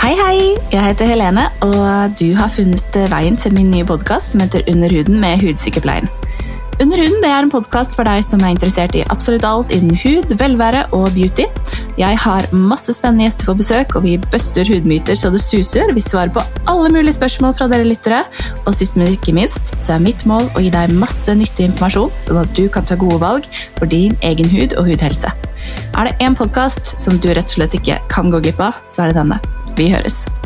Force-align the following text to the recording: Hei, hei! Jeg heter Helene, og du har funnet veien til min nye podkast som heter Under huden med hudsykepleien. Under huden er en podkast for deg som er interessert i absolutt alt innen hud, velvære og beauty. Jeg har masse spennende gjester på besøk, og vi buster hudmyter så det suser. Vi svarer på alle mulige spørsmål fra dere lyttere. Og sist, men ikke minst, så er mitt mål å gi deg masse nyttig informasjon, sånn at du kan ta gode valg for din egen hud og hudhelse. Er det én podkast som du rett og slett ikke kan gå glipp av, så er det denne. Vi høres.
Hei, 0.00 0.14
hei! 0.16 0.36
Jeg 0.72 0.80
heter 0.80 1.10
Helene, 1.10 1.42
og 1.60 2.14
du 2.16 2.30
har 2.32 2.48
funnet 2.48 2.94
veien 3.12 3.34
til 3.36 3.52
min 3.52 3.68
nye 3.68 3.84
podkast 3.84 4.32
som 4.32 4.40
heter 4.40 4.64
Under 4.72 4.88
huden 4.88 5.18
med 5.20 5.42
hudsykepleien. 5.42 6.08
Under 6.80 6.96
huden 6.96 7.26
er 7.28 7.42
en 7.42 7.52
podkast 7.52 7.98
for 7.98 8.08
deg 8.08 8.22
som 8.24 8.40
er 8.40 8.54
interessert 8.54 8.96
i 8.96 9.02
absolutt 9.12 9.44
alt 9.44 9.74
innen 9.76 9.98
hud, 10.00 10.32
velvære 10.40 10.86
og 10.96 11.12
beauty. 11.12 11.44
Jeg 12.00 12.16
har 12.22 12.48
masse 12.56 12.94
spennende 12.96 13.26
gjester 13.26 13.50
på 13.50 13.58
besøk, 13.58 13.92
og 14.00 14.06
vi 14.08 14.16
buster 14.24 14.64
hudmyter 14.72 15.20
så 15.20 15.28
det 15.36 15.42
suser. 15.44 15.92
Vi 15.92 16.06
svarer 16.06 16.32
på 16.32 16.46
alle 16.64 16.88
mulige 16.96 17.18
spørsmål 17.20 17.58
fra 17.60 17.68
dere 17.68 17.84
lyttere. 17.84 18.24
Og 18.64 18.72
sist, 18.80 18.96
men 18.96 19.12
ikke 19.12 19.36
minst, 19.36 19.76
så 19.84 19.98
er 19.98 20.04
mitt 20.08 20.24
mål 20.24 20.48
å 20.56 20.64
gi 20.64 20.72
deg 20.72 20.96
masse 20.96 21.36
nyttig 21.36 21.68
informasjon, 21.68 22.16
sånn 22.24 22.40
at 22.46 22.56
du 22.56 22.70
kan 22.72 22.88
ta 22.88 22.96
gode 22.96 23.20
valg 23.20 23.52
for 23.76 23.84
din 23.84 24.16
egen 24.24 24.48
hud 24.48 24.80
og 24.80 24.88
hudhelse. 24.94 25.36
Er 25.92 26.08
det 26.08 26.16
én 26.24 26.40
podkast 26.40 26.96
som 26.96 27.20
du 27.20 27.34
rett 27.34 27.52
og 27.52 27.58
slett 27.60 27.76
ikke 27.76 28.00
kan 28.08 28.32
gå 28.32 28.40
glipp 28.40 28.64
av, 28.64 28.80
så 28.88 29.04
er 29.04 29.12
det 29.12 29.20
denne. 29.20 29.59
Vi 29.76 29.90
høres. 29.90 30.39